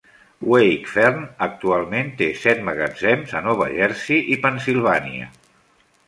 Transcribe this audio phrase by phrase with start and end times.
[0.51, 5.29] Wakefern actualment té set magatzems a Nova Jersey i Pennsilvània.